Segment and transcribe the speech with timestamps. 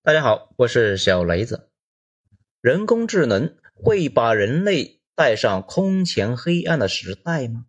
[0.00, 1.70] 大家好，我是小雷子。
[2.60, 7.66] 人工智能会把人类带上空前黑暗的时代吗？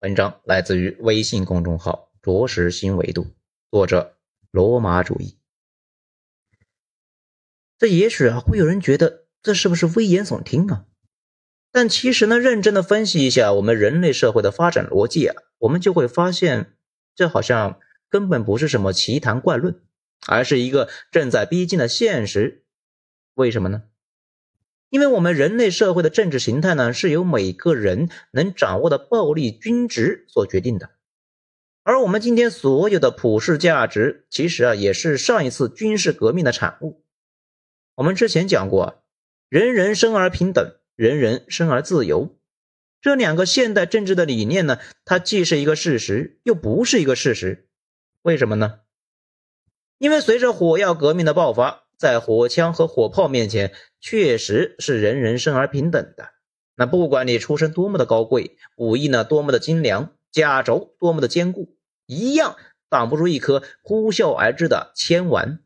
[0.00, 3.34] 文章来自于微信公众号“着实新维度”，
[3.72, 4.16] 作者
[4.52, 5.36] 罗马主义。
[7.76, 10.86] 这也许啊，会有人觉得这是不是危言耸听啊？
[11.72, 16.78] 但其实呢，认真的分析一下我们人类社会的发展逻辑啊，我们就会发现，
[17.16, 19.82] 这好像根本不是什么奇谈怪论。
[20.26, 22.64] 而是一个正在逼近的现实，
[23.34, 23.82] 为什么呢？
[24.88, 30.90] 因为我们人类社会的政治形态呢，是由每个人能掌握的暴力均值所决定的，
[31.82, 37.04] 而我们今天所有的普世价值，其实啊，也是上一次军事革命的产物。
[37.96, 39.04] 我们之前讲过，
[39.48, 42.38] 人人生而平等，人人生而自由，
[43.00, 47.68] 这两个现代政治的理念呢，它既是一个事实，又不是一个事实，
[48.22, 48.80] 为什么呢？
[49.98, 56.30] 因为随着火药革命的爆发，在火枪和火炮面前，确实是人人生而平等的。
[56.76, 62.56] 那不管你出身多么的高贵，武艺呢多么的精良，甲轴多么的坚固，一样
[62.90, 65.60] 挡不住一颗呼啸而至的铅丸。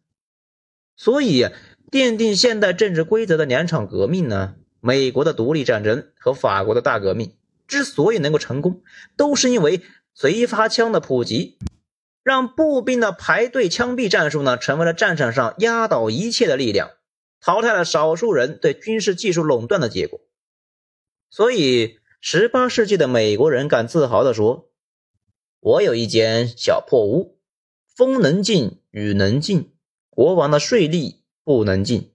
[0.97, 1.47] 所以，
[1.91, 7.35] 奠定现代政治规则的两场革命呢，美国的独立战争和法国的大革命
[7.67, 8.83] 之所以能够成功，
[9.17, 9.81] 都是因为
[10.15, 11.59] 随发枪的普及。
[12.23, 16.91] 让步兵的排队枪毙战术呢，成为了战场上压倒一切的力量，
[17.41, 20.21] 淘汰了少数人对军事技术垄断的结果。
[21.31, 24.71] 所以，十八世纪的美国人敢自豪地说
[25.61, 27.39] ：“我有一间小破屋，
[27.97, 29.73] 风能进，雨能进，
[30.11, 32.13] 国王的税吏不能进。”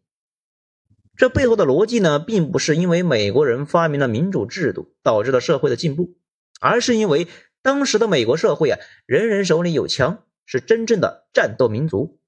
[1.17, 6.15] 这背后的逻辑呢，并不是因为美国人发明了民主制度导致了社会的进步，
[6.59, 7.27] 而是因为。
[7.65, 8.77] 当时的美国社会啊，
[9.07, 12.19] 人人手里有枪，是真正的战斗民族。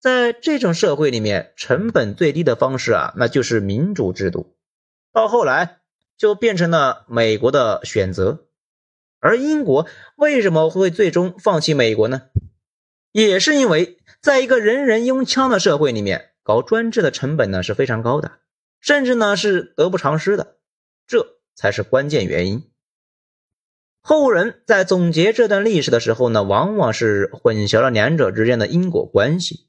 [0.00, 4.54] 在这种社会里面，成本最低的方式啊，那就是民主制度。
[5.12, 5.80] 到后来
[6.16, 8.46] 就变成了美国的选择。
[9.18, 12.28] 而英国为什么会最终放弃美国呢？
[13.10, 18.38] 也是因为在一个人人拥枪的社会里面，搞专制的成本呢是非常高的，
[18.78, 20.58] 甚至呢是得不偿失的。
[21.08, 22.70] 这才是关键原因。
[24.06, 29.66] 后人在总结这段历史的时候呢，往往是混淆了两者之间的因果关系。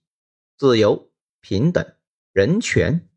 [0.58, 1.10] 自由、
[1.40, 1.94] 平等、
[2.34, 3.08] 人权，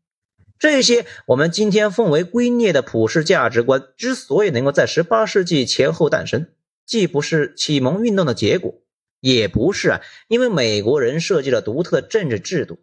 [0.57, 6.47] 这些我们今天奉为圭臬的普世价值观，之所以能够在十八世纪前后诞生，
[6.85, 8.75] 既不是启蒙运动的结果，
[9.19, 12.79] 也不是啊因为美国人设计了独特的政治制度，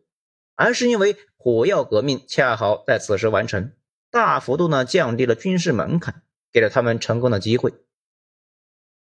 [0.54, 3.72] 而是因为火药革命恰好在此时完成，
[4.10, 6.20] 大幅度呢降低了军事门槛，
[6.52, 7.72] 给了他们成功的机会。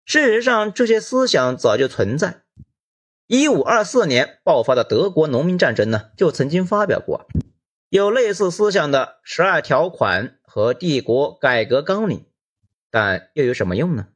[0.09, 2.41] 事实上，这些思想早就存在。
[3.27, 7.27] 一五二四年爆发的德国农民战争呢，就曾经发表过
[7.91, 12.25] 有类似思想的十二条款和帝国改革纲领，
[12.91, 14.09] 但又有什么用呢？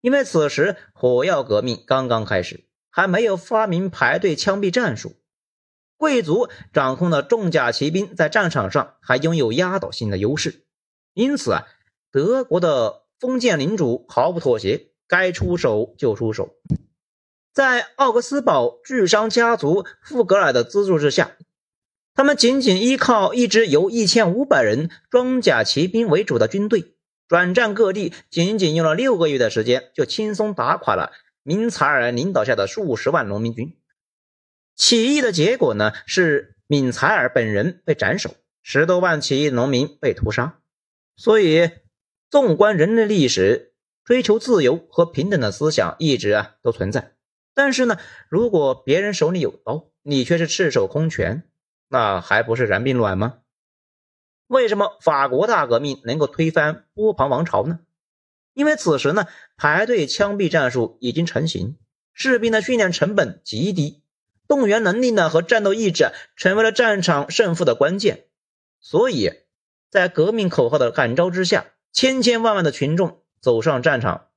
[0.00, 5.16] 因为此时火药革命刚刚开始，还没有发明排队枪毙战术，
[5.98, 10.64] 贵族掌控的重甲骑兵在战场上还拥有压倒性的优势，
[11.12, 11.66] 因此啊，
[12.10, 14.88] 德国的封建领主毫不妥协。
[15.12, 16.56] 该出手就出手，
[17.52, 21.36] 在奥格斯堡巨商家族富格尔的资助之下，
[22.14, 26.94] 他们仅仅依靠一支由一千五百人装甲骑兵为主的军队，
[27.28, 31.12] 转战各地，仅仅用了六个月的时间，就轻松打垮了
[31.42, 33.76] 明采尔领导下的数十万农民军。
[34.74, 40.58] 起义的结果呢，是闵采尔本人被斩首，十多万起义农民被屠杀。
[41.16, 41.70] 所以，
[42.30, 43.71] 纵观人类历史。
[44.04, 47.14] 追求自由和平等的思想一直啊都存在，
[47.54, 47.98] 但是呢，
[48.28, 51.44] 如果别人手里有刀，你却是赤手空拳，
[51.88, 53.38] 那还不是然并卵吗？
[54.48, 57.78] 为什么法国大革命能够推翻波旁王朝呢？
[58.54, 59.26] 因为此时呢，
[59.56, 61.78] 排队枪毙战术已经成型，
[62.12, 64.02] 士兵的训练成本极低，
[64.46, 68.26] 动员能力呢和战斗意志成为了战场胜负的关键，
[68.80, 69.30] 所以，
[69.88, 73.21] 在革命口号的感召之下，千千万万的群众。
[73.42, 74.28] 走上战场，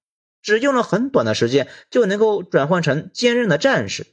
[0.42, 4.08] 只用了很短的时间，就能够转换成坚韧的战士，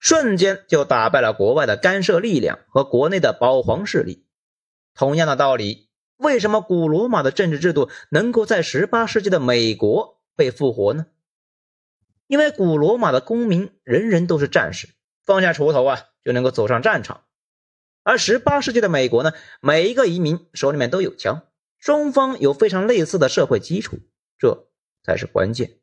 [0.00, 4.24] 瞬间就打败了国外的干涉力量和国内的保皇势力。
[4.94, 11.06] 同样的道理，为什么古罗马的政治制度能够在十八世纪的美国被复活呢？
[12.26, 14.88] 因为古罗马的公民人人都是战士，
[15.24, 17.24] 放下锄头啊就能够走上战场，
[18.02, 21.42] 而十八世纪的美国呢，每一个移民手里面都有枪。
[21.78, 23.98] 双方有非常类似的社会基础，
[24.38, 24.68] 这
[25.02, 25.78] 才是关键。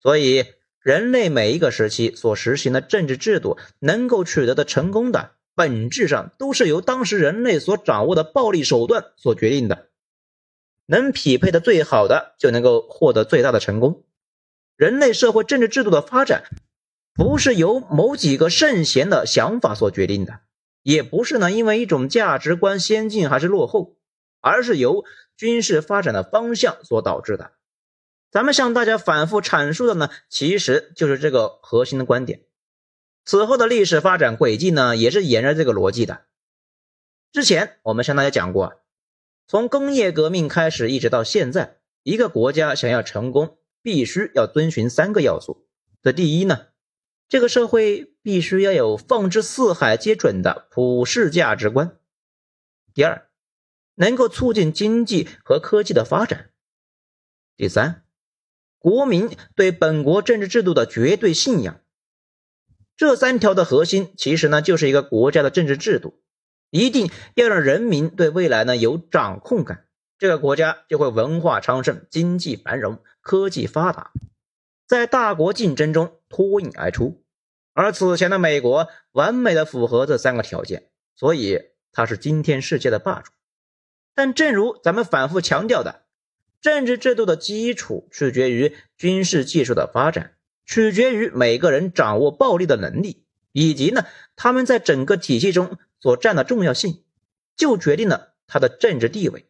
[0.00, 0.44] 所以，
[0.80, 9.90] 人类每一个时期所实行的政治制度能够取得的成功的，本质上都是由当时人类所掌握的暴力手段所决定的。
[10.86, 14.04] 能匹配的最好的，就能够获得最大的成功。
[14.76, 16.44] 人类社会政治制度的发展，
[17.14, 20.40] 不是由某几个圣贤的想法所决定的，
[20.82, 23.96] 也不是呢因为一种价值观先进还是落后，
[24.42, 25.06] 而是由
[25.38, 27.52] 军事发展的方向所导致的。
[28.30, 32.42] 咱们向大家反复阐述的呢，其实就是这个核心的观点。
[33.24, 36.26] 此后的历史发展轨迹呢，也是沿着这个逻辑的。
[37.30, 38.80] 之前我们向大家讲过，
[39.46, 45.66] 从工业革命开始一直到现在，一个国家想要成功，必须要遵循三个要素。
[46.02, 46.66] 这第一呢，
[47.28, 51.96] 这个社会必须要有放之四海皆准的普世价值观；
[52.92, 53.28] 第二，
[53.94, 56.50] 能够促进经济和科技的发展；
[57.56, 58.04] 第三。
[58.78, 61.80] 国民对本国政治制度的绝对信仰，
[62.96, 66.20] 这三条的核心其实呢就是一个国家的政治制度，
[66.70, 69.86] 一定要让人民对未来呢有掌控感，
[70.18, 74.10] 这个国家就会文化昌盛、经济繁荣、科技发达，
[74.88, 77.24] 在大国竞争中脱颖而出。
[77.74, 81.60] 而此前的美国完美的符合这三个条件，所以
[81.92, 83.30] 它是今天世界的霸主。
[84.14, 86.02] 但正如咱们反复强调的。
[86.60, 94.06] 政治制度的基础取决于军事技术的发展，取决于每个人掌握暴力的能力，以及呢
[94.36, 97.02] 他们在整个体系中所占的重要性，
[97.56, 99.48] 就决定了他的政治地位。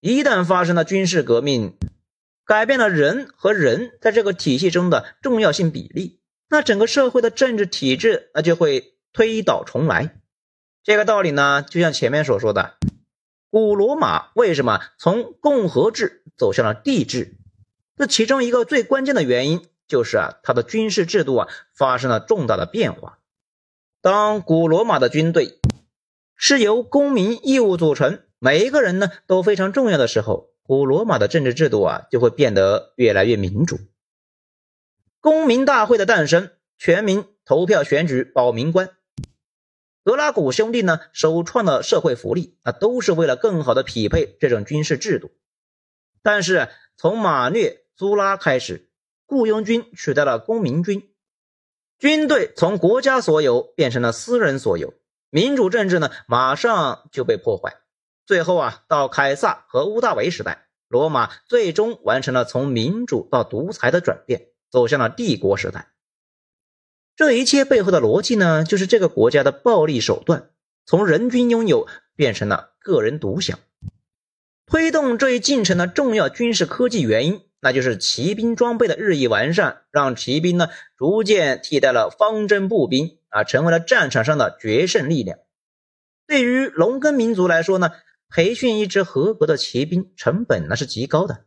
[0.00, 1.76] 一旦发生了军事革命，
[2.44, 6.18] 改变了人和人在这个体系中的重要性比例，
[6.48, 10.20] 那整个社会的政治体制那就会推倒重来。
[10.82, 12.78] 这个道理呢，就像前面所说的。
[13.54, 17.36] 古罗马为什么从共和制走向了帝制？
[17.96, 23.20] 这其中一个最关键的原因就是啊，它的军事制度啊发生了重大的变化。
[24.02, 25.60] 当古罗马的军队
[26.34, 33.78] 是由公民义务组成，每一个人呢都非常重要的时候，古罗马的政治制度啊就会变得越来越民主。
[35.20, 38.90] 公民大会的诞生，全民投票选举保民官。
[40.04, 45.30] 格拉古兄弟呢，首创的社会福利啊，都是为了更好的匹配这种军事制度。
[46.22, 46.68] 但是
[46.98, 48.90] 从马略、苏拉开始，
[49.24, 51.08] 雇佣军取代了公民军，
[51.98, 54.92] 军队从国家所有变成了私人所有，
[55.30, 57.78] 民主政治呢，马上就被破坏。
[58.26, 65.93] 最后啊，到凯撒和屋大维时代，罗马最终完成了从民主到独裁的转变，走向了帝国时代。
[67.16, 70.50] 这一切背后的逻辑呢，就是这个国家的暴力手段
[70.84, 73.58] 从人均拥有变成了个人独享。
[74.66, 85.38] 推动这一进程的重要军事科技原因，那就是骑兵装备的日益完善，让骑兵呢逐渐替代了方阵步兵啊，成为了战场上的决胜力量。
[86.26, 87.90] 对于农耕民族来说呢，
[88.28, 91.44] 培训一支合格的骑兵成本那是极高的，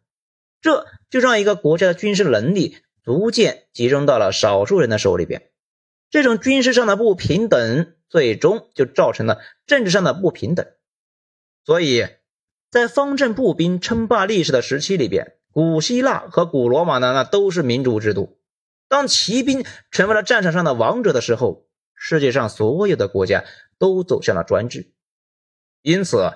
[0.62, 5.50] 这就让一个国家的军事能力逐渐集中到了少数人的手里边。
[6.10, 10.66] 这种军事上的不平等，最终就造成了政治上的不平等。
[11.66, 12.08] 所以，
[12.72, 18.40] 在方阵步兵称霸历史的时期里边，古希腊和古罗马呢，那都是民主制度。
[18.88, 23.44] 当骑兵成为了战场上的王者的时候，世界上所有的国家
[23.78, 24.94] 都走向了专制。
[25.82, 26.32] 因此，“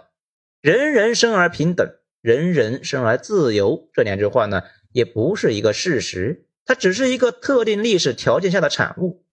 [0.61, 1.87] 人人生而平等，
[2.21, 9.23] 人人生而自由”这两句话呢，也不是一个事实，它只是一个特定历史条件下的产物。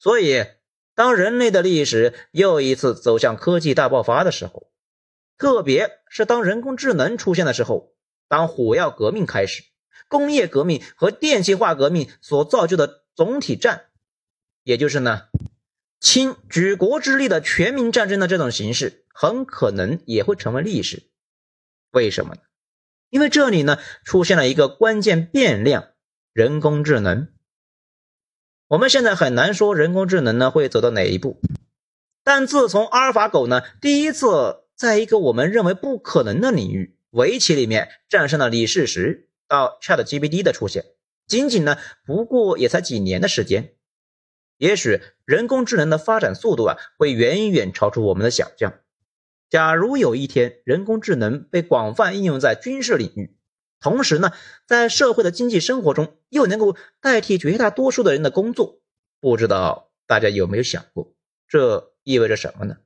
[0.00, 0.46] 所以，
[0.94, 4.72] 当人类的历史又一次走向科技大爆发的时候，
[5.36, 7.94] 特别是当人工智能出现的时候，
[8.26, 9.62] 当火药革命开始，
[10.08, 13.88] 工业革命和电气化革命所造就的总体战，
[14.64, 15.24] 也就是呢，
[16.00, 21.10] 倾举国之力的全民战争的这种形式，很可能也会成为历史。
[21.90, 22.40] 为什么呢？
[23.10, 25.90] 因为这里呢，出现了一个关键变量——
[26.32, 27.28] 人工智能。
[28.70, 31.40] 我们现在很难说人工智能呢会走到哪一步，
[32.22, 40.84] 但自从阿尔法狗呢第一次在一个我们认为不可能的领域围棋里面战胜了李世石，到 Chat GPT 的出现，
[41.26, 43.72] 仅仅呢不过也才几年的时间，
[44.58, 48.74] 也许人工智能的发展速度啊会远远超出我们的想象。
[49.48, 53.36] 假如有一天人工智能被广泛应用在军事领域，
[53.80, 54.32] 同时呢，
[54.66, 58.80] 在社会的经济生活中又能够代替绝大多数的人的工作，
[59.20, 61.14] 不知道大家有没有想过，
[61.48, 62.76] 这意味着什么呢？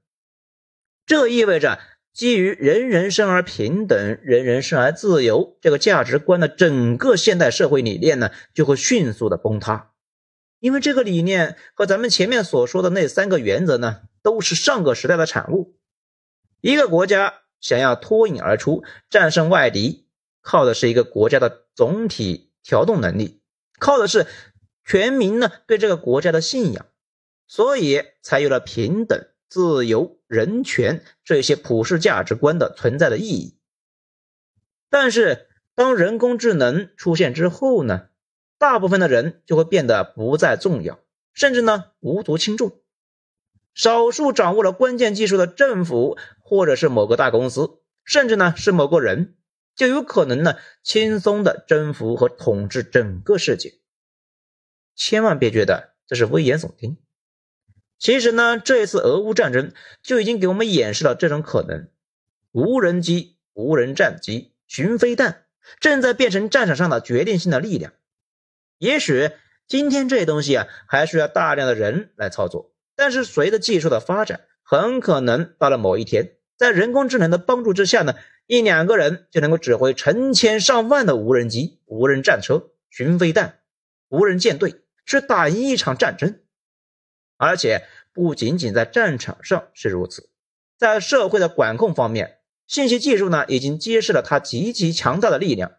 [1.04, 1.80] 这意味着
[2.12, 9.90] 基于人人生而平等、人人生而自由这个价值观的整个现代社会理念呢，就会迅速的崩塌。
[10.60, 15.76] 因为这个理念和咱们前面所说的那三个原则呢，都是上个时代的产物。
[16.62, 20.03] 一个国家想要脱颖而出、战胜外敌，
[20.44, 23.42] 靠的是一个国家的总体调动能力，
[23.80, 24.28] 靠的是
[24.84, 26.86] 全民呢对这个国家的信仰，
[27.48, 29.26] 所以才有了平等。
[29.46, 33.56] 自由、人权这些普世价值观的存在的意义，
[34.90, 38.08] 但是当人工智能出现之后呢，
[38.58, 40.98] 大部分的人就会变得不再重要，
[41.32, 42.80] 甚至呢无足轻重。
[43.74, 49.36] 少数掌握了关键技术的政府，或者是某个大公司，甚至呢是某个人，
[49.74, 53.74] 就有可能呢轻松的征服和统治整个世界。
[54.94, 56.96] 千万别觉得这是危言耸听。
[57.98, 61.88] 其实呢，这一次俄乌战争就已经给我们演示了这种可能：
[62.52, 65.46] 无人机、无人战机、巡飞弹
[65.80, 67.92] 正在变成战场上的决定性的力量。
[68.78, 69.30] 也许
[69.66, 78.14] 今天这些东西啊，还需要大量的人来操作，但是随着技术的发展，很可能到了某一天，在人工智能的帮助之下呢，
[78.46, 83.60] 一两个人就能够指挥成千上万的无人机、无人战车、巡飞弹、
[84.08, 86.40] 无人舰队，去打赢一场战争。
[87.36, 90.28] 而且不仅仅在战场上是如此，
[90.78, 95.72] 在社会的管控方面，信息技术呢已经揭示了它极其强大的力量。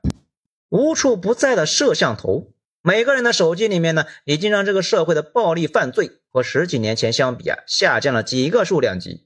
[0.70, 9.25] 无处不在的摄像头，每个人的手机里面呢，已经让这个社会的暴力犯罪和十几年前相比啊，下降了几个数量级。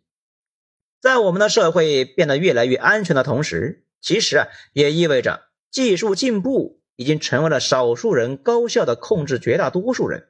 [1.01, 10.29] 在我们的社会变得越来越安全的同时，其实啊，也意味着技术进步已经成为了少数人高效的控制绝大多数人。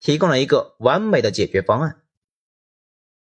[0.00, 2.02] 提供了一个完美的解决方案。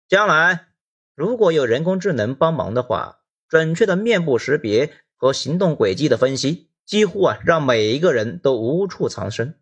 [0.06, 0.66] 将来
[1.14, 9.58] 如果有人工智能帮忙的话，准确的面部识别和行动轨迹的分析，几乎啊让每一个人都无处藏身。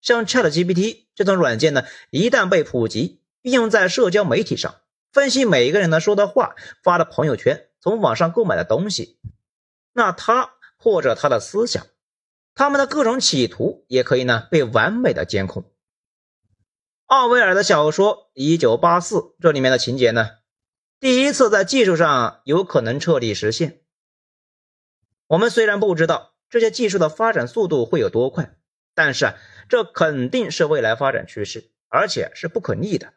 [0.00, 4.76] 像 ChatGPT 这种软件呢，一旦被普及，应用在社交媒体上，
[5.16, 9.18] 分析每一个人呢说的话、发的朋友圈、从网上购买的东西，
[9.94, 11.86] 那他或者他的思想，
[12.54, 15.72] 他们的各种企图，也可以呢被完美的监控。
[17.06, 20.32] 奥威尔的小说《一九八四》这里面的情节呢，
[21.00, 23.80] 第一次在技术上有可能彻底实现。
[25.28, 28.54] 我们虽然不知道这些技术的发展速度会有多快，
[28.94, 29.34] 但是啊，
[29.70, 33.14] 这肯定是未来发展趋势，而且是不可逆的。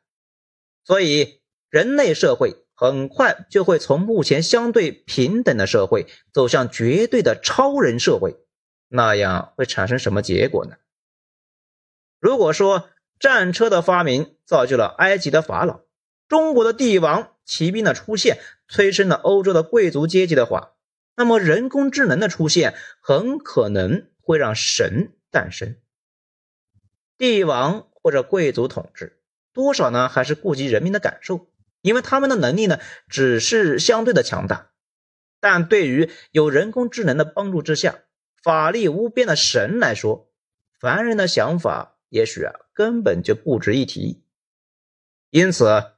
[0.85, 8.37] 所以，人类社会很快就会从目前相对平等的社会走向绝对的超人社会。
[8.87, 10.77] 那样会产生什么结果呢？
[12.19, 15.81] 如果说，战车的发明造就了埃及的法老，
[16.27, 20.71] 中国的帝王、骑兵的出现催生了欧洲的贵族阶级的话，
[21.15, 25.75] 那么人工智能的出现很可能会让神诞生。
[27.17, 29.21] 帝王或者贵族统治
[29.53, 30.07] 多少呢？
[30.07, 31.48] 还是顾及人民的感受，
[31.81, 34.71] 因为他们的能力呢只是相对的强大。
[35.39, 37.99] 但对于有人工智能的帮助之下，
[38.43, 40.29] 法力无边的神来说，
[40.79, 41.95] 凡人的想法。
[42.09, 44.23] 也许啊，根本就不值一提。
[45.29, 45.91] 因此，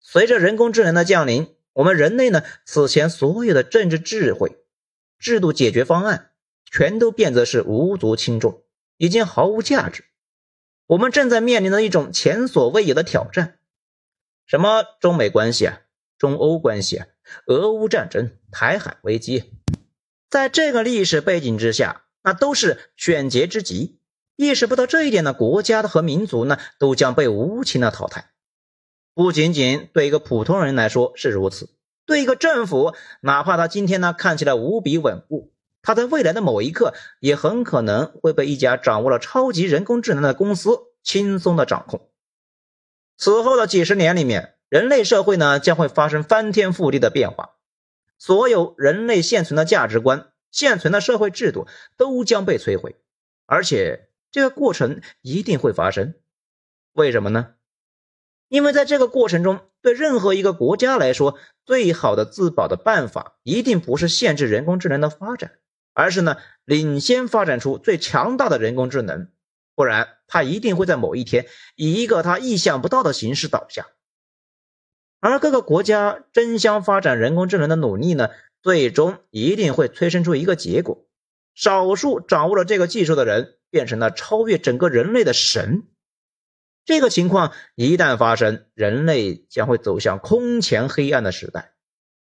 [0.00, 4.58] 随着人工智能的降临，我们人类呢，此前所有的政治智慧、
[5.18, 6.32] 制度解决方案，
[6.70, 8.64] 全都变得是无足轻重，
[8.98, 10.04] 已经毫无价值。
[10.88, 13.55] 我们正在面临着一种前所未有的挑战：
[14.46, 15.80] 什么中美关系啊，
[16.18, 17.02] 中欧关系，
[17.46, 19.52] 俄乌战争、台海危机，
[20.30, 23.98] 在这个历史背景之下，那都是选择之极。
[24.36, 28.30] 意识不到这一点的国家和民族呢，都将被无情的淘汰。
[29.14, 31.70] 不仅仅对一个普通人来说是如此，
[32.04, 42.10] 对一个政府，哪怕他今天呢看起来无比稳固，他在未来的某一刻也很可能会被一家掌握了超级人工智能的公司轻松的掌控。
[43.16, 47.56] 此后的几十年里面，人类社会呢将会发生翻天覆地的变化，
[48.18, 52.96] 所有人类现存的价值观、现存的社会制度都将被摧毁，
[53.46, 54.04] 而且。
[54.32, 56.12] 这个过程一定会发生，
[56.92, 57.54] 为什么呢？
[58.48, 65.52] 因为在这个过程中，对任何一个国家来说，最好的自保的办法，一定不是限制人工智能的发展，
[65.94, 69.30] 而是呢，领先发展出最强大的人工智能，
[69.76, 73.86] 不然他一定会在某一天以一个他意想不到的形式倒下。
[75.20, 78.30] 而各个国家争相发展人工智能的努力呢，
[78.60, 81.06] 最终一定会催生出一个结果：
[81.54, 83.52] 少数掌握了这个技术的人。
[83.68, 85.88] 变成了超越整个人类的神，
[86.86, 91.74] 这个情况一旦发生，人类将会走向空前黑暗的时代，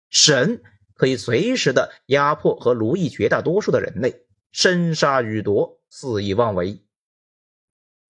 [0.09, 0.63] 神
[0.95, 6.83] 可以随时的压迫和奴役绝大多数的人类，生杀予夺，肆意妄为。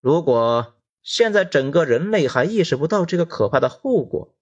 [0.06, 4.36] 如果现在整个人类还意识不到这个可怕的后果，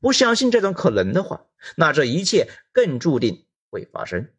[0.00, 4.30] 不相信这种可能的话，那这一切更注定会发生。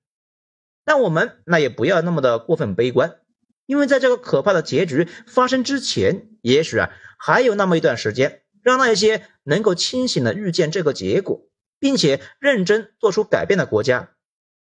[0.84, 3.20] 但我们那也不要那么的过分悲观，
[3.66, 11.48] 因为在这个可怕的结局发生之前，也许啊还有那么一段时间，让那些能够清醒的预见这个结果，
[11.80, 14.10] 并且认真做出改变的国家，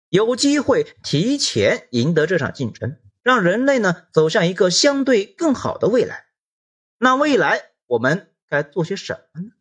[0.09, 2.97] 有机会提前赢得这场竞争。
[3.23, 6.25] 让人类呢走向一个相对更好的未来，
[6.97, 9.51] 那未来我们该做些什么呢？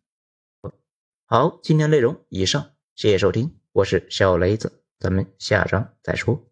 [1.27, 6.52] 好，今天内容以上，谢谢收听，我是小雷子，咱们下章再说。